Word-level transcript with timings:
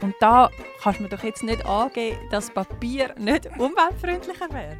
Und 0.00 0.14
da 0.20 0.50
kannst 0.80 1.00
du 1.00 1.04
mir 1.04 1.08
doch 1.08 1.24
jetzt 1.24 1.42
nicht 1.42 1.64
angeben, 1.66 2.18
dass 2.30 2.50
Papier 2.50 3.14
nicht 3.18 3.46
umweltfreundlicher 3.58 4.48
wäre. 4.50 4.76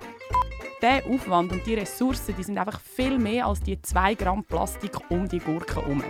Der 0.80 1.04
Aufwand 1.06 1.50
und 1.50 1.66
die 1.66 1.74
Ressourcen 1.74 2.36
die 2.36 2.42
sind 2.44 2.56
einfach 2.56 2.80
viel 2.80 3.18
mehr 3.18 3.46
als 3.46 3.60
die 3.60 3.82
2 3.82 4.14
Gramm 4.14 4.44
Plastik 4.44 4.92
um 5.10 5.28
die 5.28 5.40
Gurke 5.40 5.76
herum. 5.76 6.04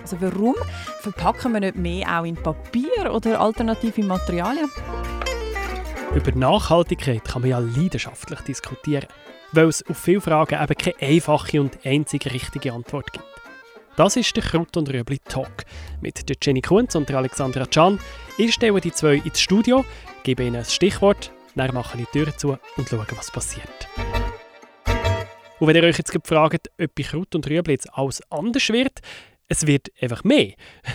Also 0.00 0.16
warum 0.20 0.54
verpacken 1.00 1.52
wir 1.52 1.60
nicht 1.60 1.76
mehr 1.76 2.18
auch 2.18 2.24
in 2.24 2.34
Papier 2.34 3.12
oder 3.12 3.40
alternative 3.40 4.02
Materialien? 4.02 4.70
Über 6.14 6.32
Nachhaltigkeit 6.32 7.24
kann 7.24 7.42
man 7.42 7.50
ja 7.50 7.58
leidenschaftlich 7.58 8.40
diskutieren, 8.40 9.06
weil 9.52 9.68
es 9.68 9.84
auf 9.86 9.98
viele 9.98 10.20
Fragen 10.20 10.62
eben 10.62 10.76
keine 10.76 10.96
einfache 11.00 11.60
und 11.60 11.78
einzige 11.84 12.32
richtige 12.32 12.72
Antwort 12.72 13.12
gibt. 13.12 13.24
Das 13.96 14.16
ist 14.16 14.34
der 14.34 14.42
Krut 14.42 14.76
und 14.76 14.92
Rüebli 14.92 15.20
Talk 15.20 15.64
mit 16.00 16.28
der 16.28 16.34
Jenny 16.42 16.60
Kunz 16.60 16.96
und 16.96 17.08
der 17.08 17.18
Alexandra 17.18 17.64
Can. 17.64 18.00
Ich 18.36 18.52
stelle 18.54 18.80
die 18.80 18.90
zwei 18.90 19.16
ins 19.18 19.40
Studio, 19.40 19.84
gebe 20.24 20.42
ihnen 20.42 20.56
ein 20.56 20.64
Stichwort, 20.64 21.30
dann 21.54 21.72
mache 21.72 21.96
ich 21.96 22.06
die 22.06 22.24
Tür 22.24 22.36
zu 22.36 22.58
und 22.76 22.88
schaue, 22.88 23.06
was 23.14 23.30
passiert. 23.30 23.88
Und 25.60 25.68
wenn 25.68 25.76
ihr 25.76 25.84
euch 25.84 25.96
jetzt 25.96 26.12
fragt, 26.24 26.70
ob 26.80 26.94
bei 26.96 27.02
Krut 27.04 27.36
und 27.36 27.48
Rüebli 27.48 27.74
jetzt 27.74 27.88
alles 27.94 28.20
anders 28.32 28.68
wird, 28.70 28.98
es 29.46 29.64
wird 29.64 29.92
einfach 30.00 30.24
mehr. 30.24 30.54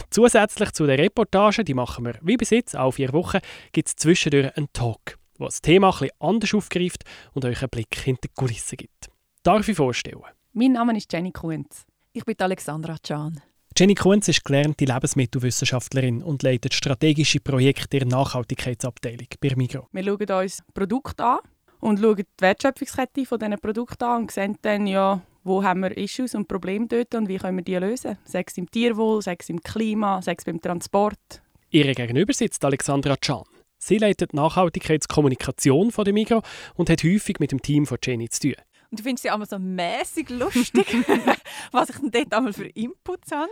Zusätzlich 0.10 0.72
zu 0.74 0.86
den 0.86 1.00
Reportagen, 1.00 1.64
die 1.64 1.74
machen 1.74 2.04
wir 2.04 2.16
wie 2.22 2.36
bis 2.36 2.50
jetzt, 2.50 2.76
alle 2.76 2.92
vier 2.92 3.14
Wochen, 3.14 3.40
gibt 3.72 3.88
es 3.88 3.96
zwischendurch 3.96 4.58
einen 4.58 4.74
Talk, 4.74 5.18
wo 5.38 5.46
das 5.46 5.62
Thema 5.62 5.90
etwas 5.90 6.10
anders 6.20 6.54
aufgreift 6.54 7.06
und 7.32 7.46
euch 7.46 7.62
einen 7.62 7.70
Blick 7.70 7.96
hinter 7.96 8.28
die 8.28 8.34
Kulissen 8.36 8.76
gibt. 8.76 9.10
Darf 9.44 9.70
ich 9.70 9.78
vorstellen? 9.78 10.22
Mein 10.52 10.74
Name 10.74 10.98
ist 10.98 11.14
Jenny 11.14 11.32
Kunz. 11.32 11.86
Ich 12.20 12.26
bin 12.26 12.36
Alexandra 12.38 12.98
Can. 13.02 13.40
Jenny 13.78 13.96
Kunz 13.96 14.28
ist 14.28 14.44
gelernte 14.44 14.84
Lebensmittelwissenschaftlerin 14.84 16.22
und 16.22 16.44
leitet 16.44 16.74
strategische 16.74 17.40
Projekte 17.40 17.88
der 17.98 18.06
Nachhaltigkeitsabteilung 18.08 19.28
bei 19.40 19.56
Migros. 19.56 19.86
Wir 19.94 20.04
schauen 20.04 20.44
uns 20.44 20.62
Produkte 20.74 21.24
an 21.24 21.40
und 21.80 21.98
schauen 22.02 22.18
die 22.18 22.26
Wertschöpfungskette 22.42 23.26
von 23.26 23.40
diesen 23.40 23.58
Produkten 23.58 24.04
an 24.04 24.22
und 24.24 24.32
sehen 24.32 24.58
dann, 24.62 24.86
ja, 24.86 25.22
wo 25.46 25.64
haben 25.64 25.80
wir 25.80 25.96
Issues 25.96 26.36
und 26.36 26.50
Probleme 26.50 26.88
dort 26.88 27.16
und 27.16 27.30
wie 27.30 27.38
können 27.38 27.56
wir 27.56 27.64
die 27.64 27.76
lösen. 27.76 28.18
Sei 28.26 28.44
es 28.46 28.58
im 28.58 28.70
Tierwohl, 28.70 29.22
sei 29.22 29.38
es 29.40 29.48
im 29.48 29.62
Klima, 29.62 30.22
sei 30.22 30.36
es 30.38 30.44
beim 30.44 30.60
Transport. 30.60 31.42
Ihre 31.70 31.94
Gegenüber 31.94 32.34
sitzt 32.34 32.66
Alexandra 32.66 33.16
Can. 33.16 33.44
Sie 33.78 33.98
leitet 33.98 34.34
Nachhaltigkeitskommunikation 34.34 35.92
von 35.92 36.04
der 36.04 36.14
Migros 36.14 36.44
und 36.76 36.90
hat 36.90 37.02
häufig 37.02 37.40
mit 37.40 37.54
dem 37.54 37.62
Team 37.62 37.86
von 37.86 37.98
Jenny 38.04 38.28
zu 38.28 38.42
tun. 38.42 38.56
Und 38.92 39.00
du 39.00 39.04
findest 39.04 39.24
sie 39.24 39.30
einmal 39.30 39.48
so 39.48 39.60
mäßig 39.60 40.30
lustig, 40.30 40.88
was 41.72 41.90
ich 41.90 41.98
denn 41.98 42.12
dort 42.12 42.34
einmal 42.34 42.54
für 42.54 42.68
Inputs 42.68 43.32
habe. 43.32 43.50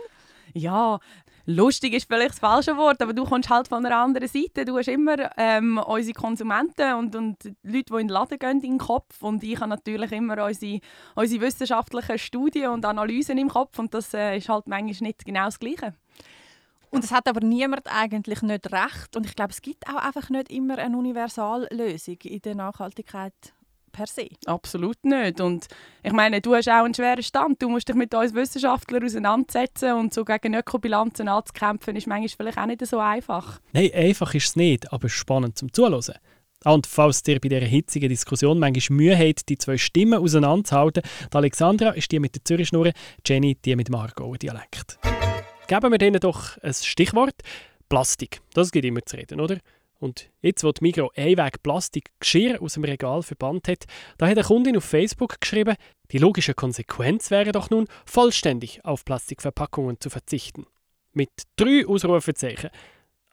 Ja, 0.54 0.98
lustig 1.46 1.94
ist 1.94 2.08
vielleicht 2.08 2.30
das 2.30 2.38
falsche 2.38 2.76
Wort, 2.76 3.00
aber 3.02 3.12
du 3.12 3.24
kommst 3.24 3.48
halt 3.48 3.68
von 3.68 3.84
einer 3.84 3.96
anderen 3.96 4.28
Seite. 4.28 4.64
Du 4.64 4.76
hast 4.76 4.88
immer 4.88 5.30
ähm, 5.36 5.78
unsere 5.78 6.14
Konsumenten 6.14 6.94
und, 6.94 7.14
und 7.14 7.44
Leute, 7.62 7.84
die 7.84 7.92
in 7.92 7.98
den 7.98 8.08
Laden 8.08 8.38
gehen, 8.38 8.60
im 8.62 8.78
Kopf. 8.78 9.22
Und 9.22 9.42
ich 9.44 9.58
habe 9.60 9.70
natürlich 9.70 10.10
immer 10.12 10.44
unsere, 10.44 10.80
unsere 11.14 11.40
wissenschaftlichen 11.42 12.18
Studien 12.18 12.70
und 12.70 12.84
Analysen 12.84 13.38
im 13.38 13.48
Kopf. 13.48 13.78
Und 13.78 13.94
das 13.94 14.12
äh, 14.14 14.38
ist 14.38 14.48
halt 14.48 14.66
manchmal 14.66 15.08
nicht 15.08 15.24
genau 15.24 15.44
das 15.44 15.58
Gleiche. 15.58 15.94
Und 16.90 17.04
es 17.04 17.12
hat 17.12 17.28
aber 17.28 17.40
niemand 17.40 17.86
eigentlich 17.86 18.42
nicht 18.42 18.72
recht. 18.72 19.16
Und 19.16 19.26
ich 19.26 19.36
glaube, 19.36 19.52
es 19.52 19.62
gibt 19.62 19.86
auch 19.88 20.02
einfach 20.02 20.30
nicht 20.30 20.50
immer 20.50 20.78
eine 20.78 20.96
Universallösung 20.96 22.16
in 22.22 22.40
der 22.40 22.54
Nachhaltigkeit 22.54 23.34
per 23.98 24.06
se. 24.06 24.28
Absolut 24.46 25.04
nicht. 25.04 25.40
Und 25.40 25.66
ich 26.02 26.12
meine, 26.12 26.40
du 26.40 26.54
hast 26.54 26.68
auch 26.68 26.84
einen 26.84 26.94
schweren 26.94 27.22
Stand. 27.22 27.60
Du 27.60 27.68
musst 27.68 27.88
dich 27.88 27.96
mit 27.96 28.14
uns 28.14 28.32
Wissenschaftlern 28.32 29.04
auseinandersetzen 29.04 29.92
und 29.94 30.14
so 30.14 30.24
gegen 30.24 30.54
Ökobilanzen 30.54 31.28
anzukämpfen, 31.28 31.96
ist 31.96 32.06
manchmal 32.06 32.28
vielleicht 32.28 32.58
auch 32.58 32.66
nicht 32.66 32.86
so 32.86 33.00
einfach. 33.00 33.60
Nein, 33.72 33.90
einfach 33.92 34.34
ist 34.34 34.48
es 34.48 34.56
nicht, 34.56 34.92
aber 34.92 35.08
spannend 35.08 35.58
zum 35.58 35.72
Zuhören. 35.72 36.14
Ah, 36.64 36.72
und 36.72 36.86
falls 36.86 37.22
ihr 37.26 37.40
bei 37.40 37.48
dieser 37.48 37.66
hitzigen 37.66 38.08
Diskussion 38.08 38.58
manchmal 38.58 38.96
Mühe 38.96 39.16
habt, 39.16 39.48
die 39.48 39.58
zwei 39.58 39.78
Stimmen 39.78 40.18
auseinanderzuhalten, 40.18 41.02
die 41.32 41.36
Alexandra 41.36 41.90
ist 41.90 42.10
die 42.10 42.18
mit 42.18 42.34
der 42.34 42.44
Zürich-Schnurre, 42.44 42.92
Jenny 43.24 43.56
die 43.56 43.76
mit 43.76 43.88
dem 43.88 43.94
Aargauer 43.94 44.38
Dialekt. 44.38 44.98
Geben 45.68 45.92
wir 45.92 45.98
denen 45.98 46.20
doch 46.20 46.58
ein 46.58 46.74
Stichwort. 46.74 47.34
Plastik. 47.88 48.40
Das 48.54 48.70
geht 48.70 48.84
immer 48.84 49.04
zu 49.04 49.16
reden, 49.16 49.40
oder? 49.40 49.58
Und 49.98 50.30
jetzt, 50.40 50.62
wo 50.62 50.70
die 50.70 50.82
Migro 50.82 51.10
Einweg 51.16 51.62
Plastik 51.62 52.10
Geschirr 52.20 52.62
aus 52.62 52.74
dem 52.74 52.84
Regal 52.84 53.22
verbannt 53.22 53.68
hat, 53.68 53.84
da 54.16 54.26
hat 54.26 54.38
eine 54.38 54.46
Kundin 54.46 54.76
auf 54.76 54.84
Facebook 54.84 55.40
geschrieben, 55.40 55.76
die 56.12 56.18
logische 56.18 56.54
Konsequenz 56.54 57.30
wäre 57.30 57.52
doch 57.52 57.68
nun, 57.70 57.86
vollständig 58.06 58.84
auf 58.84 59.04
Plastikverpackungen 59.04 60.00
zu 60.00 60.08
verzichten. 60.08 60.66
Mit 61.12 61.30
drei 61.56 61.84
Ausrufezeichen. 61.86 62.70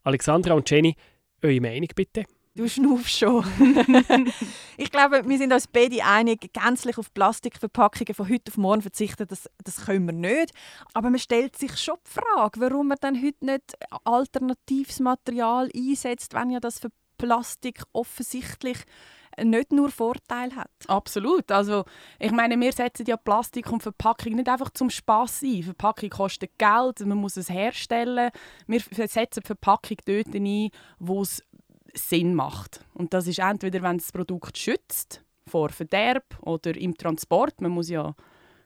Alexandra 0.04 0.56
und 0.56 0.70
Jenny, 0.70 0.96
eure 1.44 1.62
Meinung 1.62 1.90
bitte? 1.96 2.26
Du 2.58 2.70
schnaufst 2.70 3.18
schon. 3.18 3.44
ich 4.78 4.90
glaube, 4.90 5.28
wir 5.28 5.38
sind 5.38 5.52
uns 5.52 5.68
beide 5.68 6.06
einig, 6.06 6.54
gänzlich 6.54 6.98
auf 6.98 7.14
Plastikverpackungen 7.14 8.14
von 8.14 8.30
heute 8.30 8.50
auf 8.50 8.58
morgen 8.58 8.82
verzichten, 8.82 9.28
das, 9.28 9.50
das 9.62 9.86
können 9.86 10.06
wir 10.06 10.14
nicht. 10.14 10.54
Aber 10.94 11.10
man 11.10 11.20
stellt 11.20 11.58
sich 11.58 11.78
schon 11.78 11.98
die 12.08 12.12
Frage, 12.12 12.62
warum 12.62 12.88
man 12.88 12.98
dann 13.02 13.22
heute 13.22 13.46
nicht 13.46 13.74
alternatives 14.06 15.02
Material 15.02 15.70
einsetzt, 15.76 16.34
wenn 16.34 16.50
ja 16.50 16.62
das 16.62 16.80
für 16.80 16.88
Plastik 17.18 17.84
offensichtlich 17.92 18.78
nicht 19.44 19.74
nur 19.74 19.92
Vorteil 19.92 20.56
hat. 20.56 20.72
Absolut. 20.88 21.52
Also 21.52 21.84
ich 22.20 22.32
meine, 22.32 22.58
wir 22.58 22.72
setzen 22.72 23.06
ja 23.06 23.18
Plastik 23.18 23.70
und 23.70 23.84
Verpackung 23.84 24.34
nicht 24.34 24.48
einfach 24.48 24.70
zum 24.70 24.90
Spaß 24.90 25.44
ein. 25.44 25.64
Verpackung 25.64 26.10
kostet 26.10 26.58
Geld, 26.58 27.02
man 27.02 27.18
muss 27.18 27.36
es 27.36 27.50
herstellen. 27.50 28.32
Wir 28.66 28.80
setzen 28.80 29.44
Verpackung 29.44 29.98
dort 30.06 30.34
ein, 30.34 30.70
wo 31.00 31.22
es 31.22 31.44
Sinn 31.96 32.36
macht. 32.36 32.86
Und 32.94 33.14
das 33.14 33.28
ist 33.28 33.40
entweder, 33.40 33.82
wenn 33.82 33.98
das 33.98 34.12
Produkt 34.12 34.58
schützt 34.58 35.24
vor 35.48 35.70
Verderb 35.70 36.26
oder 36.42 36.76
im 36.76 36.96
Transport. 36.96 37.62
Man 37.62 37.72
muss 37.72 37.90
ja 37.90 38.16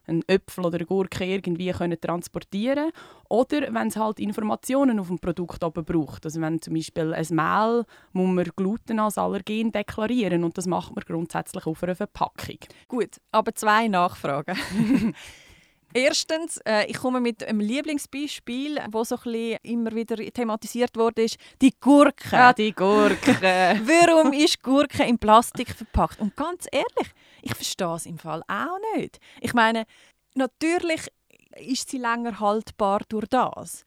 einen 0.09 0.23
Äpfel 0.27 0.65
oder 0.65 0.77
eine 0.77 0.85
Gurke 0.85 1.23
irgendwie 1.23 1.71
können 1.71 1.99
transportieren 1.99 2.91
oder 3.29 3.73
wenn 3.73 3.87
es 3.89 3.95
halt 3.95 4.19
Informationen 4.19 4.99
auf 4.99 5.07
dem 5.07 5.19
Produkt 5.19 5.63
oben 5.63 5.85
braucht. 5.85 6.25
Also 6.25 6.41
wenn 6.41 6.61
zum 6.61 6.73
Beispiel 6.73 7.13
ein 7.13 7.27
Mehl 7.29 7.85
muss 8.13 8.27
man 8.27 8.49
Gluten 8.55 8.99
als 8.99 9.17
Allergen 9.17 9.71
deklarieren 9.71 10.43
und 10.43 10.57
das 10.57 10.65
macht 10.65 10.95
man 10.95 11.03
grundsätzlich 11.05 11.65
auf 11.65 11.83
einer 11.83 11.95
Verpackung. 11.95 12.57
Gut, 12.87 13.17
aber 13.31 13.53
zwei 13.53 13.87
Nachfragen. 13.87 14.57
Erstens, 15.93 16.57
äh, 16.65 16.85
ich 16.85 16.97
komme 16.97 17.19
mit 17.19 17.43
einem 17.43 17.59
Lieblingsbeispiel, 17.59 18.79
wo 18.91 19.03
so 19.03 19.17
ein 19.25 19.57
immer 19.63 19.91
wieder 19.93 20.17
thematisiert 20.17 20.95
wurde, 20.95 21.23
ist 21.23 21.37
die 21.61 21.73
Gurke. 21.79 22.29
Ja, 22.31 22.53
die 22.53 22.73
Gurke. 22.73 23.35
Warum 23.83 24.33
ist 24.33 24.61
Gurke 24.61 25.03
in 25.03 25.17
Plastik 25.17 25.69
verpackt? 25.69 26.19
Und 26.19 26.35
ganz 26.35 26.67
ehrlich, 26.71 27.13
ich 27.41 27.55
verstehe 27.55 27.95
es 27.95 28.05
im 28.05 28.19
Fall 28.19 28.43
auch 28.47 28.77
nicht. 28.95 29.19
Ich 29.41 29.53
meine, 29.53 29.85
natürlich 30.35 31.07
ist 31.57 31.89
sie 31.89 31.97
länger 31.97 32.39
haltbar 32.39 33.01
durch 33.09 33.27
das, 33.27 33.83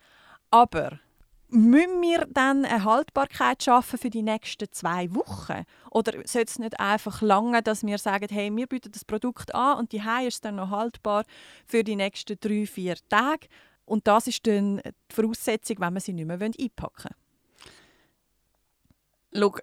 aber 0.51 0.99
Müssen 1.55 2.01
wir 2.01 2.27
dann 2.31 2.65
eine 2.65 2.83
Haltbarkeit 2.83 3.63
schaffen 3.63 3.99
für 3.99 4.09
die 4.09 4.23
nächsten 4.23 4.73
zwei 4.73 5.15
Wochen? 5.15 5.65
Oder 5.91 6.13
sollte 6.25 6.51
es 6.51 6.59
nicht 6.59 6.81
einfach 6.81 7.21
lange, 7.21 7.63
dass 7.63 7.85
wir 7.85 7.99
sagen, 7.99 8.29
hey, 8.31 8.51
wir 8.57 8.67
bieten 8.67 8.91
das 8.91 9.05
Produkt 9.05 9.55
an 9.55 9.79
und 9.79 9.93
die 9.93 10.03
ist 10.27 10.47
dann 10.47 10.57
noch 10.57 10.71
haltbar 10.71 11.25
für 11.67 11.85
die 11.85 11.97
nächsten 11.97 12.41
drei, 12.41 12.65
vier 12.65 12.97
Tage? 13.11 13.49
Und 13.85 14.07
das 14.07 14.29
ist 14.29 14.47
dann 14.47 14.79
die 14.79 15.15
Voraussetzung, 15.15 15.77
wenn 15.81 15.93
wir 15.93 16.01
sie 16.01 16.15
nicht 16.15 16.27
mehr 16.27 16.41
einpacken 16.41 17.15
wollen. 19.33 19.61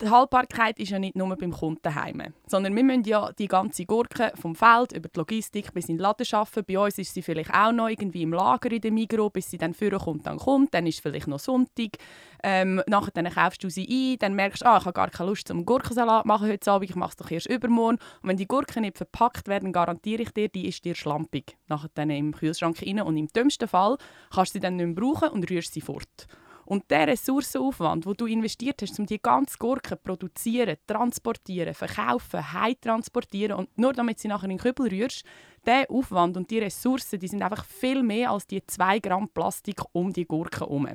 Die 0.00 0.08
Haltbarkeit 0.08 0.78
ist 0.78 0.92
ja 0.92 0.98
nicht 0.98 1.14
nur 1.14 1.36
beim 1.36 1.52
Kunden 1.52 1.82
daheim, 1.82 2.22
sondern 2.46 2.74
wir 2.74 2.82
müssen 2.82 3.04
ja 3.04 3.32
die 3.32 3.48
ganze 3.48 3.84
Gurke 3.84 4.32
vom 4.40 4.54
Feld 4.54 4.92
über 4.92 5.10
die 5.10 5.18
Logistik 5.18 5.74
bis 5.74 5.90
in 5.90 5.98
den 5.98 6.02
Laden 6.02 6.24
schaffen. 6.24 6.64
Bei 6.66 6.78
uns 6.78 6.96
ist 6.96 7.12
sie 7.12 7.20
vielleicht 7.20 7.52
auch 7.52 7.70
noch 7.70 7.88
irgendwie 7.88 8.22
im 8.22 8.32
Lager 8.32 8.72
in 8.72 8.80
der 8.80 8.92
Migro, 8.92 9.28
bis 9.28 9.50
sie 9.50 9.58
dann 9.58 9.74
vorkommt, 9.74 10.26
dann 10.26 10.38
kommt. 10.38 10.72
Dann 10.72 10.86
ist 10.86 10.94
es 10.94 11.00
vielleicht 11.00 11.26
noch 11.26 11.38
Sonntag. 11.38 11.98
Ähm, 12.42 12.82
nachher 12.86 13.10
dann 13.12 13.28
kaufst 13.28 13.62
du 13.62 13.68
sie 13.68 13.86
ein, 13.86 14.18
dann 14.20 14.34
merkst 14.34 14.62
du, 14.62 14.66
ah, 14.66 14.78
ich 14.78 14.86
habe 14.86 14.94
gar 14.94 15.10
keine 15.10 15.28
Lust 15.28 15.48
zum 15.48 15.66
Gurkensalat 15.66 16.24
machen 16.24 16.48
heute 16.48 16.72
Abend, 16.72 16.88
ich 16.88 16.96
mache 16.96 17.10
es 17.10 17.16
doch 17.16 17.30
erst 17.30 17.50
übermorgen. 17.50 17.98
Und 18.22 18.28
wenn 18.30 18.38
die 18.38 18.48
Gurken 18.48 18.80
nicht 18.80 18.96
verpackt 18.96 19.48
werden, 19.48 19.70
garantiere 19.70 20.22
ich 20.22 20.30
dir, 20.30 20.48
die 20.48 20.66
ist 20.66 20.82
dir 20.82 20.94
schlampig. 20.94 21.58
Nachher 21.68 21.90
dann 21.92 22.08
im 22.08 22.32
Kühlschrank 22.32 22.80
rein 22.80 23.02
und 23.02 23.18
im 23.18 23.28
dümmsten 23.28 23.68
Fall 23.68 23.98
kannst 24.34 24.54
du 24.54 24.56
sie 24.56 24.60
dann 24.60 24.76
nicht 24.76 24.86
mehr 24.86 24.94
brauchen 24.94 25.28
und 25.28 25.50
rührst 25.50 25.74
sie 25.74 25.82
fort. 25.82 26.26
Und 26.70 26.88
der 26.88 27.08
Ressourcenaufwand, 27.08 28.06
wo 28.06 28.14
du 28.14 28.26
investiert 28.26 28.80
hast, 28.80 28.96
um 29.00 29.04
die 29.04 29.20
ganze 29.20 29.58
Gurke 29.58 29.96
produzieren, 29.96 30.76
transportieren, 30.86 31.74
verkaufen, 31.74 32.52
heim 32.52 32.76
transportieren 32.80 33.58
und 33.58 33.76
nur 33.76 33.92
damit 33.92 34.20
sie 34.20 34.28
nachher 34.28 34.44
in 34.44 34.50
den 34.50 34.58
Kübel 34.60 34.88
rührst, 34.88 35.24
der 35.66 35.90
Aufwand 35.90 36.36
und 36.36 36.48
die 36.48 36.60
Ressourcen, 36.60 37.18
die 37.18 37.26
sind 37.26 37.42
einfach 37.42 37.64
viel 37.64 38.04
mehr 38.04 38.30
als 38.30 38.46
die 38.46 38.64
2 38.64 39.00
Gramm 39.00 39.28
Plastik 39.30 39.80
um 39.90 40.12
die 40.12 40.24
Gurke 40.24 40.60
herum. 40.60 40.86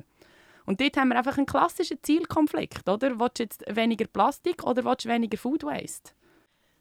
Und 0.64 0.80
dort 0.80 0.96
haben 0.96 1.08
wir 1.08 1.18
einfach 1.18 1.36
einen 1.36 1.44
klassischen 1.44 1.98
Zielkonflikt, 2.02 2.88
oder? 2.88 3.20
Willst 3.20 3.38
du 3.38 3.42
jetzt 3.42 3.64
weniger 3.68 4.06
Plastik 4.06 4.64
oder 4.64 4.82
willst 4.82 5.04
du 5.04 5.10
weniger 5.10 5.36
Food 5.36 5.62
Waste? 5.62 6.12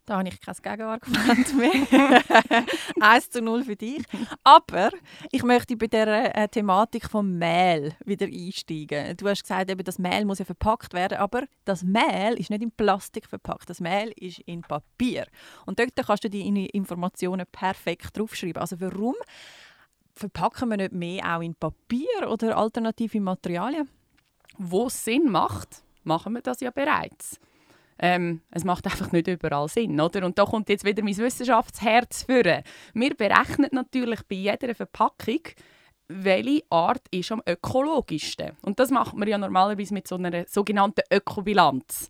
Da 0.05 0.19
habe 0.19 0.29
ich 0.29 0.39
kein 0.39 0.55
Gegenargument 0.55 1.57
mehr. 1.57 2.21
1 3.01 3.29
zu 3.31 3.41
0 3.41 3.63
für 3.63 3.75
dich. 3.75 4.03
Aber 4.43 4.91
ich 5.31 5.41
möchte 5.41 5.75
bei 5.75 5.87
der 5.87 6.35
äh, 6.35 6.47
Thematik 6.47 7.09
vom 7.09 7.39
Mehl 7.39 7.95
wieder 8.05 8.27
einsteigen. 8.27 9.17
Du 9.17 9.27
hast 9.27 9.41
gesagt, 9.41 9.71
eben, 9.71 9.83
das 9.83 9.97
Mehl 9.97 10.25
muss 10.25 10.37
ja 10.37 10.45
verpackt 10.45 10.93
werden, 10.93 11.17
aber 11.17 11.45
das 11.65 11.83
Mehl 11.83 12.35
ist 12.37 12.51
nicht 12.51 12.61
in 12.61 12.71
Plastik 12.71 13.27
verpackt. 13.27 13.67
Das 13.69 13.79
Mehl 13.81 14.13
ist 14.15 14.39
in 14.41 14.61
Papier. 14.61 15.25
Und 15.65 15.79
dort 15.79 15.95
kannst 15.95 16.23
du 16.23 16.29
deine 16.29 16.67
Informationen 16.67 17.47
perfekt 17.51 18.15
draufschreiben. 18.15 18.61
Also 18.61 18.79
warum 18.79 19.15
verpacken 20.13 20.69
wir 20.69 20.77
nicht 20.77 20.93
mehr 20.93 21.35
auch 21.35 21.41
in 21.41 21.55
Papier 21.55 22.29
oder 22.29 22.57
alternative 22.57 23.19
Materialien? 23.19 23.89
Wo 24.59 24.85
es 24.85 25.03
Sinn 25.03 25.31
macht, 25.31 25.83
machen 26.03 26.33
wir 26.33 26.41
das 26.41 26.59
ja 26.59 26.69
bereits. 26.69 27.39
Ähm, 27.97 28.41
es 28.51 28.63
macht 28.63 28.85
einfach 28.85 29.11
nicht 29.11 29.27
überall 29.27 29.67
Sinn, 29.69 29.99
oder? 29.99 30.25
Und 30.25 30.37
da 30.37 30.45
kommt 30.45 30.69
jetzt 30.69 30.83
wieder 30.83 31.03
mein 31.03 31.17
Wissenschaftsherz 31.17 32.23
führen. 32.23 32.63
Wir 32.93 33.15
berechnen 33.15 33.69
natürlich 33.71 34.19
bei 34.27 34.35
jeder 34.35 34.75
Verpackung, 34.75 35.39
welche 36.07 36.63
Art 36.69 37.01
ist 37.11 37.31
am 37.31 37.41
ökologischsten. 37.47 38.51
Und 38.61 38.79
das 38.79 38.91
macht 38.91 39.15
man 39.15 39.27
ja 39.27 39.37
normalerweise 39.37 39.93
mit 39.93 40.07
so 40.07 40.15
einer 40.15 40.45
sogenannten 40.47 41.01
Ökobilanz. 41.11 42.09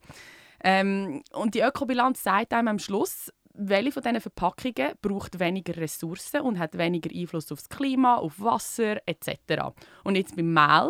Ähm, 0.63 1.21
und 1.33 1.53
die 1.53 1.61
Ökobilanz 1.61 2.23
sagt 2.23 2.53
einem 2.53 2.69
am 2.69 2.79
Schluss, 2.79 3.31
welche 3.53 3.91
von 3.91 4.03
diesen 4.03 4.21
Verpackungen 4.21 4.93
braucht 5.01 5.39
weniger 5.39 5.77
Ressourcen 5.77 6.41
und 6.41 6.59
hat 6.59 6.77
weniger 6.77 7.09
Einfluss 7.13 7.51
auf 7.51 7.59
das 7.59 7.69
Klima, 7.69 8.15
auf 8.15 8.39
Wasser 8.39 8.97
etc. 9.05 9.71
Und 10.03 10.15
jetzt 10.15 10.35
beim 10.35 10.53
Mehl 10.53 10.89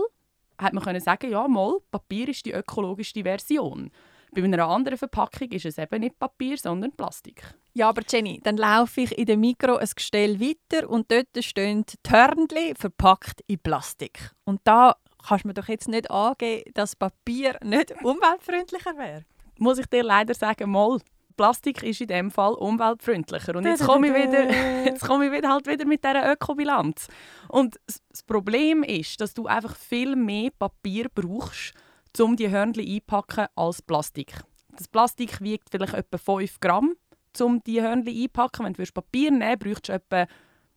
hat 0.57 0.74
man 0.74 0.83
können 0.83 1.01
sagen, 1.01 1.30
ja, 1.30 1.47
mal, 1.47 1.80
Papier 1.92 2.30
ist 2.30 2.45
die 2.45 2.53
ökologischste 2.53 3.24
Version. 3.24 3.92
Bei 4.31 4.44
einer 4.44 4.68
anderen 4.68 4.98
Verpackung 4.98 5.50
ist 5.51 5.66
es 5.66 5.77
eben 5.77 6.01
nicht 6.01 6.19
Papier, 6.19 6.57
sondern 6.57 6.92
Plastik. 6.92 7.44
Ja, 7.74 7.89
aber 7.89 8.01
Jenny, 8.07 8.39
dann 8.44 8.57
laufe 8.57 9.01
ich 9.01 9.18
in 9.18 9.25
dem 9.25 9.39
Mikro 9.42 9.77
ein 9.77 9.89
Gestell 9.95 10.39
weiter 10.39 10.89
und 10.89 11.12
dort 11.12 11.27
stehen 11.44 11.86
Törnli 12.04 12.74
verpackt 12.77 13.42
in 13.48 13.60
Plastik. 13.60 14.31
Und 14.44 14.62
da 14.63 14.95
kannst 15.27 15.44
du 15.44 15.50
mir 15.50 15.54
doch 15.54 15.68
jetzt 15.68 15.88
nicht 15.88 16.10
angeben, 16.10 16.72
dass 16.74 16.95
Papier 16.95 17.57
nicht 17.63 17.92
umweltfreundlicher 18.04 18.98
wäre. 18.98 19.25
Muss 19.57 19.77
ich 19.77 19.88
dir 19.88 20.04
leider 20.04 20.33
sagen, 20.33 20.71
mal, 20.71 21.00
Plastik 21.36 21.83
ist 21.83 22.01
in 22.01 22.07
dem 22.07 22.31
Fall 22.31 22.54
umweltfreundlicher. 22.54 23.56
Und 23.56 23.66
jetzt 23.66 23.86
komme 23.86 24.07
ich 24.07 24.13
wieder, 24.13 24.50
jetzt 24.86 25.06
komme 25.06 25.28
ich 25.28 25.31
wieder 25.31 25.50
halt 25.50 25.68
wieder 25.68 25.86
mit 25.86 26.04
dieser 26.04 26.31
Ökobilanz. 26.31 27.07
Und 27.50 27.78
das 27.88 28.24
Problem 28.24 28.83
ist, 28.83 29.19
dass 29.19 29.33
du 29.33 29.48
einfach 29.48 29.75
viel 29.75 30.16
mehr 30.16 30.50
Papier 30.57 31.07
brauchst, 31.13 31.74
um 32.20 32.36
die 32.36 32.50
Hörnchen 32.50 32.88
einpacken 32.88 33.48
als 33.56 33.82
Plastik. 33.82 34.42
Das 34.76 34.88
Plastik 34.88 35.42
wiegt 35.42 35.70
vielleicht 35.70 35.94
etwa 35.94 36.18
5 36.18 36.60
Gramm, 36.60 36.96
um 37.40 37.62
die 37.64 37.82
Hörnchen 37.82 38.16
einpacken. 38.16 38.66
Wenn 38.66 38.74
du 38.74 38.92
Papier 38.92 39.32
nehmen 39.32 39.60
brauchst 39.60 39.90
du 39.90 39.94
etwa 39.94 40.26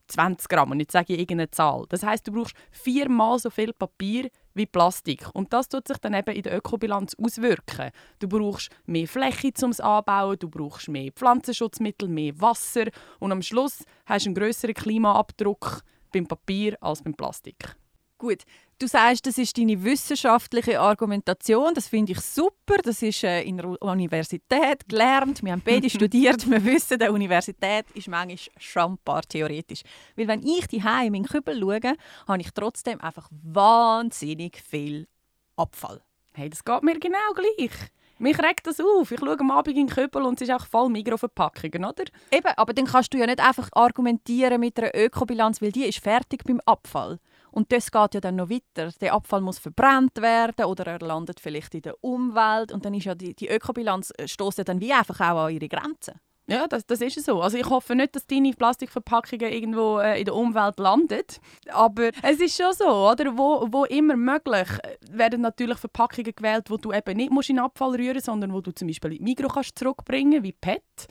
20 0.08 0.48
Gramm. 0.48 0.70
Und 0.70 0.80
jetzt 0.80 0.92
sage 0.92 1.12
ich 1.12 1.20
irgendeine 1.20 1.50
Zahl. 1.50 1.84
Das 1.88 2.02
heißt, 2.02 2.26
du 2.26 2.32
brauchst 2.32 2.54
viermal 2.70 3.38
so 3.38 3.50
viel 3.50 3.72
Papier 3.72 4.30
wie 4.54 4.66
Plastik. 4.66 5.28
Und 5.34 5.52
das 5.52 5.68
tut 5.68 5.86
sich 5.86 5.98
dann 5.98 6.14
eben 6.14 6.34
in 6.34 6.42
der 6.42 6.56
Ökobilanz 6.56 7.14
auswirken. 7.22 7.90
Du 8.18 8.28
brauchst 8.28 8.70
mehr 8.86 9.06
Fläche 9.06 9.52
zum 9.52 9.72
Anbauen, 9.78 10.38
du 10.38 10.48
brauchst 10.48 10.88
mehr 10.88 11.12
Pflanzenschutzmittel, 11.12 12.08
mehr 12.08 12.40
Wasser 12.40 12.86
und 13.20 13.32
am 13.32 13.42
Schluss 13.42 13.84
hast 14.06 14.26
du 14.26 14.30
einen 14.30 14.34
größeren 14.34 14.74
Klimaabdruck 14.74 15.82
beim 16.12 16.26
Papier 16.26 16.76
als 16.80 17.02
beim 17.02 17.14
Plastik. 17.14 17.76
Gut, 18.18 18.44
Du 18.80 18.86
sagst, 18.86 19.26
das 19.26 19.38
ist 19.38 19.58
deine 19.58 19.82
wissenschaftliche 19.82 20.78
Argumentation. 20.78 21.74
Das 21.74 21.88
finde 21.88 22.12
ich 22.12 22.20
super. 22.20 22.76
Das 22.80 23.02
ist 23.02 23.24
äh, 23.24 23.42
in 23.42 23.56
der 23.56 23.82
Universität 23.82 24.88
gelernt. 24.88 25.42
Wir 25.42 25.50
haben 25.50 25.62
beide 25.64 25.90
studiert. 25.90 26.48
Wir 26.48 26.64
wissen, 26.64 26.96
die 26.96 27.08
Universität 27.08 27.86
ist 27.94 28.06
manchmal 28.06 28.38
schambar 28.56 29.22
theoretisch. 29.22 29.82
Weil 30.14 30.28
wenn 30.28 30.46
ich 30.46 30.68
die 30.68 30.76
in 30.76 30.84
meinen 30.84 31.26
Kübel 31.26 31.58
schaue, 31.58 31.96
habe 32.28 32.40
ich 32.40 32.52
trotzdem 32.52 33.00
einfach 33.00 33.28
wahnsinnig 33.42 34.62
viel 34.62 35.08
Abfall. 35.56 36.00
Hey, 36.34 36.48
das 36.48 36.64
geht 36.64 36.82
mir 36.84 37.00
genau 37.00 37.32
gleich. 37.34 37.72
Mich 38.20 38.38
regt 38.38 38.64
das 38.68 38.80
auf. 38.80 39.10
Ich 39.10 39.18
schaue 39.18 39.40
am 39.40 39.50
Abend 39.50 39.76
in 39.76 39.88
den 39.88 39.94
Kübel 39.94 40.22
und 40.22 40.40
es 40.40 40.48
ist 40.48 40.54
auch 40.54 40.66
voll 40.66 40.88
Mikroverpackungen, 40.88 41.84
oder? 41.84 42.04
Eben, 42.30 42.52
aber 42.56 42.74
dann 42.74 42.86
kannst 42.86 43.12
du 43.12 43.18
ja 43.18 43.26
nicht 43.26 43.40
einfach 43.40 43.68
argumentieren 43.72 44.60
mit 44.60 44.78
einer 44.78 44.94
Ökobilanz, 44.94 45.60
weil 45.60 45.72
die 45.72 45.84
ist 45.84 45.98
fertig 45.98 46.44
beim 46.44 46.60
Abfall. 46.64 47.18
Und 47.50 47.72
das 47.72 47.90
geht 47.90 48.14
ja 48.14 48.20
dann 48.20 48.36
noch 48.36 48.50
weiter. 48.50 48.92
Der 49.00 49.14
Abfall 49.14 49.40
muss 49.40 49.58
verbrannt 49.58 50.20
werden 50.20 50.66
oder 50.66 50.86
er 50.86 50.98
landet 51.00 51.40
vielleicht 51.40 51.74
in 51.74 51.82
der 51.82 52.02
Umwelt 52.02 52.72
und 52.72 52.84
dann 52.84 52.94
ist 52.94 53.04
ja 53.04 53.14
die, 53.14 53.34
die 53.34 53.48
Ökobilanz 53.48 54.12
äh, 54.18 54.28
stößt 54.28 54.58
ja 54.58 54.64
dann 54.64 54.80
wie 54.80 54.92
einfach 54.92 55.20
auch 55.20 55.46
an 55.46 55.52
ihre 55.52 55.68
Grenzen. 55.68 56.20
Ja, 56.50 56.66
das, 56.66 56.86
das 56.86 57.02
ist 57.02 57.22
so. 57.22 57.42
Also 57.42 57.58
ich 57.58 57.68
hoffe 57.68 57.94
nicht, 57.94 58.16
dass 58.16 58.26
deine 58.26 58.52
Plastikverpackungen 58.54 59.52
irgendwo 59.52 59.98
äh, 59.98 60.18
in 60.18 60.24
der 60.24 60.34
Umwelt 60.34 60.78
landen. 60.78 61.22
Aber 61.70 62.08
es 62.22 62.40
ist 62.40 62.56
schon 62.56 62.72
so, 62.72 62.88
oder? 62.88 63.36
Wo, 63.36 63.68
wo 63.70 63.84
immer 63.84 64.16
möglich 64.16 64.68
äh, 64.82 64.96
werden 65.10 65.42
natürlich 65.42 65.76
Verpackungen 65.76 66.32
gewählt, 66.34 66.70
wo 66.70 66.78
du 66.78 66.90
eben 66.90 67.18
nicht 67.18 67.30
musst 67.30 67.50
in 67.50 67.58
Abfall 67.58 67.96
rühren 67.96 68.20
sondern 68.20 68.54
wo 68.54 68.62
du 68.62 68.74
zum 68.74 68.88
Beispiel 68.88 69.12
in 69.12 69.18
die 69.18 69.24
Mikro 69.24 69.48
kannst 69.48 69.78
zurückbringen 69.78 70.42
wie 70.42 70.52
PET. 70.52 71.06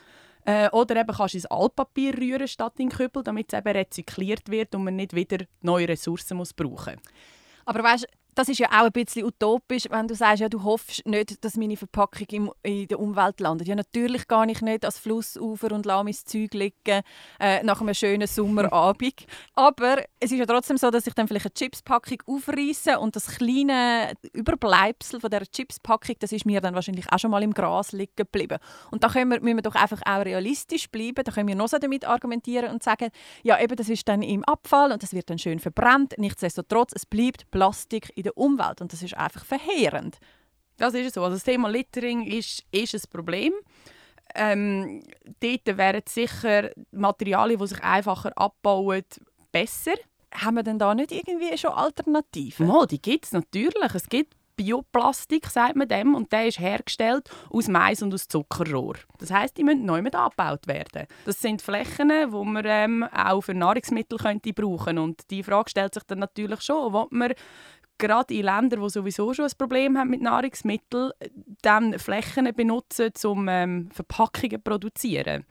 Äh, 0.48 0.70
oder 0.70 0.96
eben 0.96 1.14
kannst 1.14 1.34
du 1.34 1.40
ins 1.40 1.46
Altpapier 1.48 2.18
rühren 2.18 2.48
statt 2.48 2.76
in 2.78 2.88
Kübel, 2.88 3.22
damit 3.22 3.52
es 3.52 3.60
eben 3.60 3.68
rezykliert 3.68 4.48
wird 4.48 4.74
und 4.76 4.86
man 4.86 4.96
nicht 4.96 5.14
wieder 5.14 5.46
neue 5.62 5.90
Ressourcen 5.90 6.38
muss 6.38 6.54
brauchen 6.54 6.96
muss. 6.96 7.14
Aber 7.66 7.84
weißt, 7.84 8.08
das 8.38 8.50
ist 8.50 8.60
ja 8.60 8.68
auch 8.68 8.86
ein 8.86 8.92
bisschen 8.92 9.26
utopisch, 9.26 9.86
wenn 9.90 10.08
du 10.08 10.14
sagst, 10.14 10.42
ja, 10.42 10.48
du 10.50 10.64
hoffst 10.64 11.04
nicht, 11.08 11.44
dass 11.44 11.58
meine 11.58 11.76
Verpackung 11.76 12.28
im, 12.30 12.52
in 12.62 12.88
der 12.88 13.00
Umwelt 13.00 13.40
landet. 13.40 13.68
Ja, 13.68 13.74
natürlich 13.74 14.28
gehe 14.28 14.52
ich 14.52 14.62
nicht 14.62 14.84
ans 14.84 15.00
Flussufer 15.00 15.72
und 15.72 15.88
lasse 15.88 16.04
mein 16.04 16.14
Zeug 16.14 16.54
liegen 16.54 17.02
äh, 17.40 17.64
nach 17.64 17.82
einem 17.82 17.96
schönen 17.96 18.28
Sommerabend. 18.28 19.26
Aber 19.56 20.04
es 20.20 20.32
ist 20.32 20.38
ja 20.38 20.46
trotzdem 20.46 20.78
so, 20.78 20.92
dass 20.92 21.08
ich 21.08 21.16
dann 21.16 21.28
vielleicht 21.28 21.48
eine 21.48 21.54
Chipspackung 21.56 22.22
aufreiße 22.28 23.00
und 23.00 23.16
das 23.16 23.26
kleine 23.26 24.14
Überbleibsel 24.34 25.20
von 25.20 25.32
der 25.32 25.42
Chipspackung, 25.42 26.18
das 26.20 26.32
ist 26.32 26.46
mir 26.46 26.62
dann 26.62 26.76
wahrscheinlich 26.76 27.12
auch 27.12 27.18
schon 27.18 27.32
mal 27.32 27.42
im 27.42 27.56
Gras 27.56 27.92
liegen 27.92 28.14
geblieben. 28.16 28.60
Und 28.92 29.04
da 29.04 29.10
können 29.10 29.32
wir, 29.32 29.42
müssen 29.42 29.58
wir 29.58 29.64
doch 29.64 29.74
einfach 29.74 30.02
auch 30.06 30.24
realistisch 30.24 30.92
bleiben. 30.92 31.24
Da 31.24 31.32
können 31.32 31.48
wir 31.48 31.56
noch 31.56 31.70
so 31.70 31.80
damit 31.80 32.06
argumentieren 32.06 32.70
und 32.70 32.84
sagen, 32.84 33.10
ja, 33.42 33.60
eben, 33.60 33.76
das 33.76 33.90
ist 33.90 34.08
dann 34.08 34.22
im 34.22 34.44
Abfall 34.44 34.92
und 34.92 35.02
das 35.02 35.14
wird 35.14 35.28
dann 35.32 35.40
schön 35.40 35.60
verbrannt. 35.60 36.14
Nichtsdestotrotz, 36.20 36.92
es 36.94 37.08
bleibt 37.08 37.50
Plastik 37.50 38.12
in 38.16 38.27
der 38.28 38.38
Umwelt 38.38 38.82
und 38.82 38.94
das 38.94 39.02
ist 39.02 39.18
einfach 39.18 39.46
verheerend. 39.46 40.18
Das 40.78 40.94
ist 40.94 41.16
so. 41.16 41.24
Also 41.24 41.36
das 41.36 41.44
Thema 41.44 41.70
Littering 41.70 42.26
ist, 42.26 42.64
ist 42.72 42.94
ein 42.94 43.02
Problem. 43.10 43.54
Ähm, 44.36 45.02
dort 45.40 45.78
wären 45.78 46.04
sicher 46.08 46.70
Materialien, 46.92 47.60
die 47.60 47.68
sich 47.68 47.84
einfacher 47.84 48.32
abbauen, 48.36 49.04
besser. 49.52 49.94
Haben 50.34 50.56
wir 50.58 50.64
denn 50.64 50.78
da 50.78 50.94
nicht 50.94 51.12
irgendwie 51.12 51.58
schon 51.58 51.72
Alternativen? 51.72 52.68
Mal, 52.68 52.86
die 52.86 53.02
gibt 53.02 53.26
es 53.26 53.32
natürlich. 53.32 53.96
Es 53.96 54.08
gibt 54.08 54.36
Bioplastik, 54.58 55.46
sagt 55.46 55.76
man 55.76 55.88
dem, 55.88 56.16
und 56.16 56.32
der 56.32 56.48
ist 56.48 56.60
hergestellt 56.60 57.30
aus 57.52 57.68
Mais 57.68 58.02
und 58.02 58.14
aus 58.14 58.28
Zuckerrohr. 58.28 58.96
Das 59.20 59.32
heißt, 59.32 59.56
die 59.56 59.64
müssen 59.64 59.86
neu 59.86 60.02
mit 60.02 60.16
abgebaut 60.16 60.68
werden. 60.68 61.06
Das 61.26 61.40
sind 61.40 61.62
Flächen, 61.62 62.10
die 62.10 62.44
man 62.44 62.66
ähm, 62.66 63.04
auch 63.04 63.42
für 63.42 63.54
Nahrungsmittel 63.54 64.18
könnte 64.18 64.54
brauchen 64.54 64.98
und 64.98 65.30
die 65.30 65.44
Frage 65.44 65.70
stellt 65.70 65.94
sich 65.94 66.04
dann 66.04 66.20
natürlich 66.20 66.62
schon, 66.62 66.94
ob 66.94 67.12
man 67.12 67.34
gerade 67.98 68.34
in 68.34 68.44
Ländern, 68.44 68.82
die 68.82 68.90
sowieso 68.90 69.34
schon 69.34 69.46
ein 69.46 69.58
Problem 69.58 69.98
haben 69.98 70.10
mit 70.10 70.22
Nahrungsmitteln, 70.22 71.12
dann 71.62 71.98
Flächen 72.00 72.52
benutzen, 72.56 73.12
um 73.26 73.48
ähm, 73.48 73.90
Verpackungen 73.92 74.58
zu 74.58 74.60
produzieren. 74.60 75.46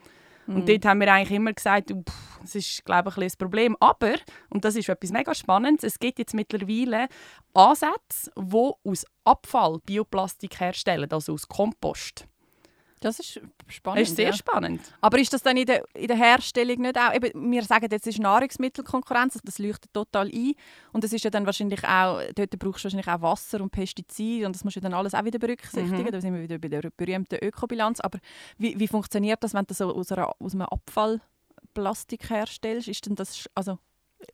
Mhm. 0.46 0.56
Und 0.56 0.68
dort 0.68 0.84
haben 0.84 1.00
wir 1.00 1.12
eigentlich 1.12 1.36
immer 1.36 1.52
gesagt, 1.52 1.90
pff, 1.90 2.40
das 2.40 2.54
ist, 2.54 2.84
glaube 2.84 3.10
ich, 3.10 3.16
ein, 3.16 3.24
ein 3.24 3.32
Problem. 3.38 3.76
Aber, 3.80 4.14
und 4.48 4.64
das 4.64 4.76
ist 4.76 4.88
etwas 4.88 5.10
mega 5.10 5.34
Spannendes, 5.34 5.84
es 5.84 5.98
gibt 5.98 6.18
jetzt 6.18 6.34
mittlerweile 6.34 7.08
Ansätze, 7.54 8.30
die 8.36 8.72
aus 8.84 9.04
Abfall 9.24 9.78
Bioplastik 9.84 10.60
herstellen, 10.60 11.10
also 11.10 11.34
aus 11.34 11.48
Kompost. 11.48 12.26
Das 13.00 13.18
ist 13.18 13.40
spannend. 13.68 14.00
Das 14.00 14.08
ist 14.08 14.16
sehr 14.16 14.30
ja. 14.30 14.32
spannend. 14.32 14.80
Aber 15.00 15.18
ist 15.18 15.32
das 15.32 15.42
dann 15.42 15.56
in 15.56 15.66
der, 15.66 15.84
in 15.94 16.06
der 16.06 16.16
Herstellung 16.16 16.80
nicht 16.80 16.98
auch, 16.98 17.14
eben, 17.14 17.50
wir 17.50 17.62
sagen 17.62 17.86
jetzt, 17.90 18.06
es 18.06 18.14
ist 18.14 18.20
Nahrungsmittelkonkurrenz, 18.20 19.38
das 19.44 19.58
leuchtet 19.58 19.92
total 19.92 20.28
ein 20.28 20.54
und 20.92 21.04
es 21.04 21.12
ist 21.12 21.24
ja 21.24 21.30
dann 21.30 21.44
wahrscheinlich 21.44 21.84
auch, 21.84 22.22
dort 22.34 22.58
brauchst 22.58 22.80
du 22.80 22.84
wahrscheinlich 22.84 23.08
auch 23.08 23.20
Wasser 23.20 23.60
und 23.60 23.70
Pestizide 23.70 24.46
und 24.46 24.56
das 24.56 24.64
musst 24.64 24.76
du 24.76 24.80
dann 24.80 24.94
alles 24.94 25.14
auch 25.14 25.24
wieder 25.24 25.38
berücksichtigen, 25.38 26.04
mhm. 26.04 26.10
da 26.10 26.20
sind 26.20 26.34
wir 26.34 26.42
wieder 26.42 26.58
bei 26.58 26.68
der 26.68 26.90
berühmten 26.96 27.38
Ökobilanz, 27.42 28.00
aber 28.00 28.18
wie, 28.56 28.78
wie 28.78 28.88
funktioniert 28.88 29.44
das, 29.44 29.52
wenn 29.52 29.66
du 29.66 29.74
so 29.74 29.94
aus, 29.94 30.10
einer, 30.12 30.32
aus 30.40 30.54
einem 30.54 30.62
Abfall 30.62 31.20
Plastik 31.74 32.30
herstellst, 32.30 32.88
ist 32.88 33.04
denn 33.04 33.14
das, 33.14 33.46
also 33.54 33.78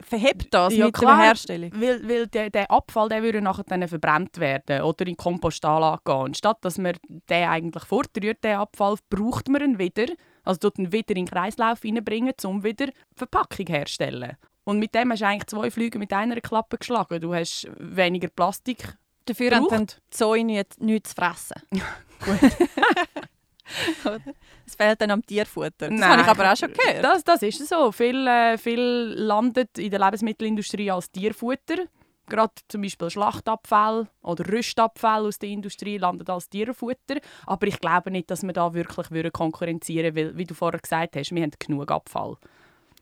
verhebt 0.01 0.53
das 0.53 0.75
ja, 0.75 0.87
mit 0.87 0.95
klar, 0.95 1.17
der 1.17 1.27
Herstellung? 1.27 1.71
Weil, 1.75 2.09
weil 2.09 2.27
der, 2.27 2.51
der 2.51 2.71
Abfall 2.71 3.09
der 3.09 3.23
würde 3.23 3.41
nachher 3.41 3.65
dann 3.65 3.87
verbrannt 3.87 4.39
werden 4.39 4.83
oder 4.83 5.07
in 5.07 5.13
die 5.13 5.17
Kompostanlage 5.17 6.03
gehen. 6.05 6.35
Statt 6.35 6.59
dass 6.63 6.79
man 6.79 6.95
den 7.29 7.49
eigentlich 7.49 7.85
fortrührt, 7.85 8.43
den 8.45 8.57
Abfall, 8.57 8.97
braucht 9.11 9.49
man 9.49 9.63
ihn 9.63 9.79
wieder, 9.79 10.07
also 10.45 10.71
ihn 10.79 10.93
wieder 10.93 11.11
in 11.11 11.25
den 11.25 11.27
Kreislauf 11.27 11.85
reinbringen, 11.85 12.35
um 12.45 12.65
wieder 12.65 12.89
Verpackung 13.15 13.67
herzustellen. 13.67 14.37
Und 14.65 14.79
mit 14.79 14.95
dem 14.95 15.11
hast 15.11 15.23
du 15.23 15.27
eigentlich 15.27 15.47
zwei 15.47 15.71
Flüge 15.71 15.99
mit 15.99 16.13
einer 16.13 16.41
Klappe 16.41 16.79
geschlagen. 16.79 17.21
Du 17.21 17.35
hast 17.35 17.69
weniger 17.79 18.29
Plastik 18.29 18.97
Dafür 19.25 19.53
haben 19.53 19.87
die 19.87 19.95
Zäune 20.11 20.65
nichts 20.79 21.11
zu 21.11 21.17
fressen. 21.17 21.63
Gut. 22.25 23.29
Es 24.67 24.75
fehlt 24.75 25.01
dann 25.01 25.11
am 25.11 25.25
Tierfutter. 25.25 25.89
Das 25.89 26.03
habe 26.03 26.23
ich 26.23 26.29
aber 26.29 26.53
auch 26.53 26.57
schon 26.57 26.73
gehört. 26.73 27.05
Das, 27.05 27.25
das 27.25 27.43
ist 27.43 27.69
so. 27.69 27.93
Viel, 27.93 28.27
äh, 28.27 28.59
viel 28.59 28.81
landet 29.17 29.79
in 29.79 29.91
der 29.91 30.01
Lebensmittelindustrie 30.01 30.91
als 30.91 31.11
Tierfutter. 31.11 31.85
Gerade 32.29 32.53
zum 32.69 32.83
Beispiel 32.83 33.11
Schlachtabfall 33.11 34.09
oder 34.23 34.51
Rüstabfall 34.51 35.27
aus 35.27 35.39
der 35.39 35.51
Industrie 35.51 35.99
landet 35.99 36.31
als 36.31 36.49
Tierfutter. 36.49 37.21
Aber 37.47 37.67
ich 37.67 37.79
glaube 37.81 38.11
nicht, 38.11 38.31
dass 38.31 38.43
wir 38.43 38.53
da 38.53 38.73
wirklich 38.73 39.33
konkurrenzieren 39.33 40.15
würden, 40.15 40.31
weil, 40.31 40.39
wie 40.39 40.45
du 40.45 40.55
vorher 40.55 40.81
gesagt 40.81 41.17
hast, 41.17 41.35
wir 41.35 41.43
haben 41.43 41.53
genug 41.59 41.91
Abfall. 41.91 42.37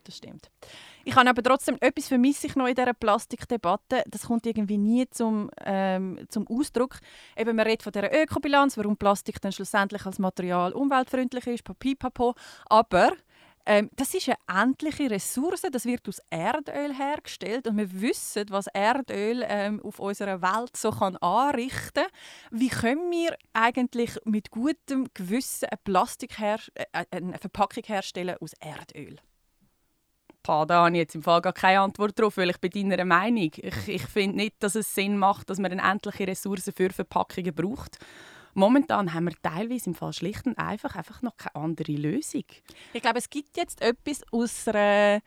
Das 0.03 0.17
stimmt. 0.17 0.49
Ich 1.03 1.15
habe 1.15 1.29
aber 1.29 1.43
trotzdem 1.43 1.77
etwas 1.79 2.07
vermisse 2.07 2.47
ich 2.47 2.55
noch 2.55 2.67
in 2.67 2.75
dieser 2.75 2.93
Plastikdebatte. 2.93 4.03
Das 4.07 4.23
kommt 4.23 4.45
irgendwie 4.45 4.77
nie 4.77 5.09
zum, 5.09 5.49
ähm, 5.63 6.19
zum 6.29 6.47
Ausdruck. 6.47 6.99
Eben, 7.35 7.55
man 7.55 7.65
redet 7.65 7.83
von 7.83 7.91
dieser 7.91 8.13
Ökobilanz, 8.13 8.77
warum 8.77 8.97
Plastik 8.97 9.41
dann 9.41 9.51
schlussendlich 9.51 10.05
als 10.05 10.19
Material 10.19 10.73
umweltfreundlich 10.73 11.47
ist, 11.47 11.63
papipapo. 11.63 12.35
Aber 12.69 13.13
ähm, 13.65 13.89
das 13.95 14.13
ist 14.13 14.27
eine 14.27 14.63
endliche 14.63 15.09
Ressource, 15.09 15.61
das 15.71 15.85
wird 15.85 16.07
aus 16.07 16.19
Erdöl 16.29 16.95
hergestellt 16.97 17.67
und 17.67 17.77
wir 17.77 18.01
wissen, 18.01 18.45
was 18.49 18.67
Erdöl 18.67 19.45
ähm, 19.47 19.81
auf 19.83 19.99
unserer 19.99 20.41
Welt 20.41 20.75
so 20.75 20.91
kann 20.91 21.15
anrichten. 21.17 22.05
Wie 22.49 22.69
können 22.69 23.11
wir 23.11 23.37
eigentlich 23.53 24.17
mit 24.25 24.49
gutem 24.49 25.07
Gewissen 25.13 25.69
eine, 25.69 25.77
Plastik 25.83 26.39
äh, 26.39 26.57
eine 27.11 27.37
Verpackung 27.37 27.83
herstellen 27.83 28.37
aus 28.39 28.53
Erdöl? 28.59 29.17
Pah, 30.43 30.65
da 30.65 30.85
habe 30.85 30.91
ich 30.91 30.99
jetzt 30.99 31.15
im 31.15 31.23
Fall 31.23 31.41
gar 31.41 31.53
keine 31.53 31.81
Antwort 31.81 32.17
darauf, 32.17 32.37
weil 32.37 32.49
ich 32.49 32.57
bin 32.59 32.89
deiner 32.89 33.05
Meinung. 33.05 33.51
Ich, 33.55 33.87
ich 33.87 34.03
finde 34.03 34.37
nicht, 34.37 34.55
dass 34.59 34.75
es 34.75 34.93
Sinn 34.93 35.17
macht, 35.17 35.49
dass 35.49 35.59
man 35.59 35.71
eine 35.71 35.81
endliche 35.81 36.27
Ressourcen 36.27 36.73
für 36.73 36.89
Verpackungen 36.89 37.53
braucht. 37.53 37.99
Momentan 38.53 39.13
haben 39.13 39.25
wir 39.25 39.35
teilweise 39.41 39.91
im 39.91 39.95
Fall 39.95 40.13
schlicht 40.13 40.45
und 40.45 40.57
einfach, 40.57 40.95
einfach 40.95 41.21
noch 41.21 41.37
keine 41.37 41.55
andere 41.55 41.93
Lösung. 41.93 42.43
Ich 42.93 43.01
glaube, 43.01 43.19
es 43.19 43.29
gibt 43.29 43.55
jetzt 43.55 43.81
etwas 43.81 44.21
aus 44.31 44.67
einer 44.67 45.21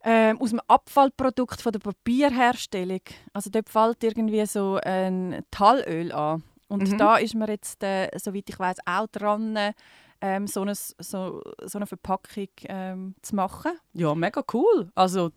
äh, 0.00 0.34
aus 0.38 0.50
dem 0.50 0.60
Abfallprodukt 0.68 1.60
von 1.60 1.72
der 1.72 1.80
Papierherstellung. 1.80 3.00
Also 3.32 3.50
dort 3.50 3.68
fällt 3.68 4.04
irgendwie 4.04 4.44
so 4.46 4.78
ein 4.82 5.44
Tallöl 5.50 6.12
an. 6.12 6.42
Und 6.68 6.90
mhm. 6.90 6.98
da 6.98 7.16
ist 7.16 7.34
man 7.34 7.48
jetzt, 7.48 7.82
äh, 7.82 8.08
soweit 8.16 8.48
ich 8.48 8.58
weiß, 8.58 8.78
auch 8.86 9.06
dran, 9.08 9.56
ähm, 10.20 10.46
so, 10.46 10.62
eine, 10.62 10.74
so, 10.74 11.42
so 11.62 11.78
eine 11.78 11.86
Verpackung 11.86 12.48
ähm, 12.64 13.14
zu 13.22 13.36
machen. 13.36 13.72
Ja, 13.92 14.14
mega 14.14 14.42
cool. 14.52 14.90
Also 14.94 15.30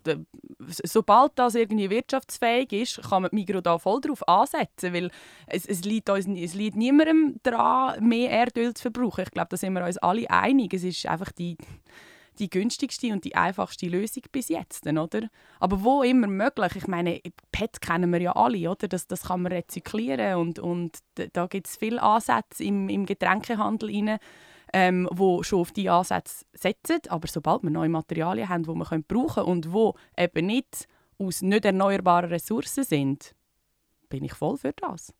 sobald 0.58 1.32
das 1.36 1.54
irgendwie 1.54 1.90
wirtschaftsfähig 1.90 2.72
ist, 2.72 3.02
kann 3.02 3.22
man 3.22 3.30
Migro 3.32 3.60
da 3.60 3.78
voll 3.78 4.00
drauf 4.00 4.26
ansetzen, 4.28 4.92
weil 4.92 5.10
es, 5.46 5.66
es, 5.66 5.84
liegt 5.84 6.10
uns, 6.10 6.26
es 6.26 6.54
liegt 6.54 6.76
niemandem 6.76 7.36
daran, 7.42 8.06
mehr 8.06 8.30
Erdöl 8.30 8.74
zu 8.74 8.82
verbrauchen. 8.82 9.24
Ich 9.24 9.30
glaube, 9.30 9.48
da 9.50 9.56
sind 9.56 9.72
wir 9.74 9.84
uns 9.84 9.98
alle 9.98 10.28
einig. 10.30 10.74
Es 10.74 10.84
ist 10.84 11.06
einfach 11.06 11.32
die 11.32 11.56
die 12.38 12.48
günstigste 12.48 13.12
und 13.12 13.24
die 13.24 13.34
einfachste 13.34 13.86
Lösung 13.86 14.22
bis 14.32 14.48
jetzt, 14.48 14.86
oder? 14.86 15.28
Aber 15.60 15.84
wo 15.84 16.02
immer 16.02 16.26
möglich. 16.26 16.76
Ich 16.76 16.86
meine, 16.86 17.20
PET 17.52 17.80
kennen 17.80 18.10
wir 18.10 18.20
ja 18.20 18.32
alle, 18.32 18.70
oder? 18.70 18.88
Das, 18.88 19.06
das 19.06 19.24
kann 19.24 19.42
man 19.42 19.52
rezyklieren 19.52 20.36
und, 20.36 20.58
und 20.58 20.98
da 21.34 21.46
gibt 21.46 21.66
es 21.66 21.76
viele 21.76 22.02
Ansätze 22.02 22.64
im, 22.64 22.88
im 22.88 23.06
Getränkehandel 23.06 23.90
rein, 23.90 24.18
ähm, 24.72 25.08
wo 25.12 25.42
schon 25.42 25.60
auf 25.60 25.72
diese 25.72 25.92
Ansätze 25.92 26.44
setzen. 26.52 27.00
Aber 27.08 27.28
sobald 27.28 27.62
wir 27.62 27.70
neue 27.70 27.88
Materialien 27.88 28.48
haben, 28.48 28.64
die 28.64 28.70
wir 28.70 28.84
können 28.84 29.04
brauchen 29.04 29.44
und 29.44 29.72
wo 29.72 29.94
eben 30.16 30.46
nicht 30.46 30.88
aus 31.18 31.42
nicht 31.42 31.64
erneuerbaren 31.64 32.30
Ressourcen 32.30 32.84
sind, 32.84 33.34
bin 34.08 34.24
ich 34.24 34.34
voll 34.34 34.56
für 34.56 34.72
das. 34.72 35.14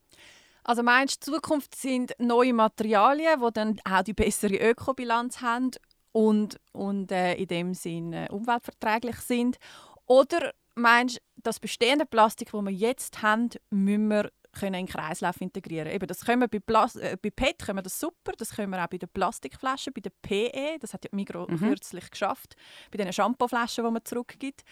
Also 0.64 0.82
meinst 0.82 1.26
du, 1.26 1.32
Zukunft 1.32 1.74
sind 1.74 2.12
neue 2.18 2.52
Materialien, 2.52 3.40
die 3.40 3.52
dann 3.52 3.80
auch 3.84 4.02
die 4.02 4.12
bessere 4.12 4.56
Ökobilanz 4.56 5.40
haben 5.40 5.72
und, 6.12 6.60
und 6.72 7.10
äh, 7.10 7.34
in 7.34 7.48
dem 7.48 7.74
Sinne 7.74 8.28
äh, 8.28 8.32
umweltverträglich 8.32 9.16
sind? 9.16 9.56
Oder 10.06 10.52
meinst 10.74 11.16
du, 11.16 11.20
das 11.42 11.58
bestehende 11.58 12.06
Plastik, 12.06 12.52
das 12.52 12.62
wir 12.62 12.70
jetzt 12.70 13.22
haben, 13.22 13.50
müssen 13.70 14.08
wir 14.08 14.30
können 14.52 14.74
in 14.74 14.86
den 14.86 14.92
Kreislauf 14.92 15.40
integrieren. 15.40 15.88
Eben, 15.88 16.06
das 16.06 16.24
können 16.24 16.42
wir 16.42 16.48
bei, 16.48 16.58
Plas 16.58 16.96
äh, 16.96 17.16
bei 17.20 17.30
PET 17.30 17.60
können 17.60 17.78
wir 17.78 17.82
das 17.82 17.98
super, 17.98 18.32
das 18.36 18.54
können 18.54 18.70
wir 18.70 18.82
auch 18.82 18.88
bei 18.88 18.98
den 18.98 19.08
Plastikflaschen, 19.08 19.92
bei 19.92 20.00
der 20.00 20.12
PE, 20.22 20.78
das 20.80 20.92
hat 20.94 21.04
ja 21.04 21.10
Migro 21.12 21.46
mhm. 21.48 21.58
kürzlich 21.58 22.10
geschafft, 22.10 22.56
bei 22.90 22.98
den 22.98 23.12
Shampooflaschen, 23.12 23.84
die 23.84 23.90
man 23.90 24.04
zurückgibt 24.04 24.62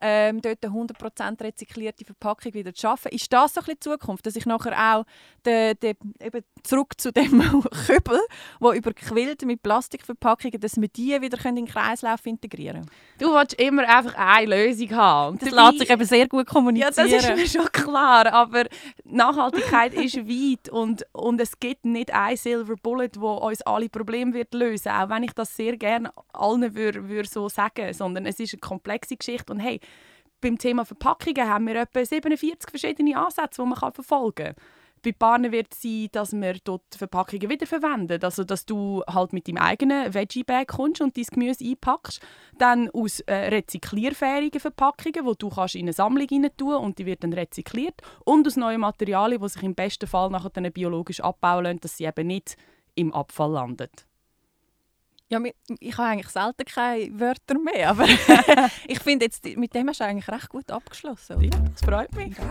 ähm, 0.00 0.40
dort 0.40 0.64
eine 0.64 0.74
100% 0.74 1.42
rezyklierte 1.42 2.04
Verpackung 2.04 2.54
wieder 2.54 2.74
zu 2.74 2.82
schaffen. 2.82 3.10
Ist 3.12 3.32
das 3.32 3.54
so 3.54 3.60
ein 3.60 3.64
bisschen 3.64 3.80
die 3.82 3.90
Zukunft, 3.90 4.26
dass 4.26 4.36
ich 4.36 4.46
nachher 4.46 4.96
auch 4.96 5.04
de, 5.44 5.74
de, 5.74 5.94
eben 6.20 6.44
zurück 6.62 6.94
zu 6.98 7.12
dem 7.12 7.40
Kübel, 7.86 8.20
der 8.60 8.72
überquillt 8.72 9.44
mit 9.44 9.62
Plastikverpackungen, 9.62 10.60
dass 10.60 10.80
wir 10.80 10.88
die 10.88 11.20
wieder 11.20 11.44
in 11.44 11.56
den 11.56 11.66
Kreislauf 11.66 12.24
integrieren 12.26 12.86
können? 12.86 12.90
Du 13.18 13.34
willst 13.34 13.54
immer 13.54 13.88
einfach 13.88 14.14
eine 14.16 14.66
Lösung 14.66 14.90
haben. 14.94 15.38
Das 15.38 15.50
lässt 15.50 15.78
sich 15.80 15.90
eben 15.90 16.04
sehr 16.04 16.28
gut 16.28 16.46
kommunizieren. 16.46 16.92
Ja, 16.94 17.18
das 17.18 17.24
ist 17.24 17.36
mir 17.36 17.62
schon 17.62 17.72
klar, 17.72 18.32
aber 18.32 18.64
Nachhaltigkeit 19.04 19.94
ist 19.94 20.16
weit 20.16 20.68
und, 20.68 21.04
und 21.12 21.40
es 21.40 21.58
gibt 21.58 21.84
nicht 21.84 22.12
ein 22.12 22.36
Silver 22.36 22.76
Bullet, 22.76 23.10
wo 23.16 23.34
uns 23.34 23.62
alle 23.62 23.88
Probleme 23.88 24.32
wird 24.34 24.54
lösen, 24.54 24.90
auch 24.90 25.08
wenn 25.08 25.22
ich 25.22 25.32
das 25.32 25.56
sehr 25.56 25.76
gerne 25.76 26.10
allen 26.32 26.74
würde, 26.74 27.08
würde 27.08 27.28
so 27.28 27.48
sagen, 27.48 27.92
sondern 27.92 28.26
es 28.26 28.38
ist 28.38 28.54
eine 28.54 28.60
komplexe 28.60 29.16
Geschichte 29.16 29.52
und 29.52 29.60
hey, 29.60 29.80
beim 30.40 30.58
Thema 30.58 30.84
Verpackungen 30.84 31.48
haben 31.48 31.66
wir 31.66 31.76
etwa 31.76 32.04
47 32.04 32.70
verschiedene 32.70 33.16
Ansätze, 33.16 33.62
die 33.62 33.68
man 33.68 33.92
verfolgen 33.92 34.54
kann. 34.54 34.54
Bei 35.02 35.12
Paaren 35.12 35.52
wird 35.52 35.72
es 35.72 35.82
sein, 35.82 36.08
dass 36.12 36.32
wir 36.32 36.56
dort 36.64 36.82
Verpackungen 36.96 37.48
wiederverwenden. 37.48 38.22
Also, 38.22 38.44
dass 38.44 38.66
du 38.66 39.02
halt 39.08 39.32
mit 39.32 39.46
deinem 39.46 39.58
eigenen 39.58 40.12
Veggie-Bag 40.12 40.68
kommst 40.68 41.00
und 41.00 41.16
dein 41.16 41.24
Gemüse 41.24 41.64
einpackst. 41.64 42.20
Dann 42.58 42.90
aus 42.90 43.20
äh, 43.20 43.34
rezyklierfähigen 43.34 44.60
Verpackungen, 44.60 45.24
die 45.24 45.38
du 45.38 45.48
kannst 45.50 45.76
in 45.76 45.82
eine 45.82 45.92
Sammlung 45.92 46.26
rein 46.30 46.50
tun 46.56 46.74
und 46.74 46.98
die 46.98 47.06
wird 47.06 47.22
dann 47.22 47.32
rezykliert. 47.32 48.00
Und 48.24 48.46
aus 48.46 48.56
neuen 48.56 48.80
Materialien, 48.80 49.40
die 49.40 49.48
sich 49.48 49.62
im 49.62 49.74
besten 49.74 50.08
Fall 50.08 50.30
nachher 50.30 50.50
dann 50.50 50.70
biologisch 50.72 51.20
abbauen 51.20 51.64
lassen, 51.64 51.80
dass 51.80 51.96
sie 51.96 52.04
eben 52.04 52.26
nicht 52.26 52.56
im 52.94 53.12
Abfall 53.12 53.52
landen. 53.52 53.88
Ja, 55.30 55.40
ich 55.78 55.98
habe 55.98 56.08
eigentlich 56.08 56.30
selten 56.30 56.64
keine 56.64 57.20
Wörter 57.20 57.58
mehr, 57.58 57.90
aber 57.90 58.06
ich 58.88 58.98
finde 59.00 59.26
jetzt, 59.26 59.44
mit 59.44 59.74
dem 59.74 59.88
hast 59.88 60.00
du 60.00 60.04
eigentlich 60.04 60.28
recht 60.28 60.48
gut 60.48 60.70
abgeschlossen. 60.70 61.36
Oder? 61.36 61.44
Ja, 61.44 61.50
das 61.70 61.82
freut 61.84 62.14
mich. 62.14 62.34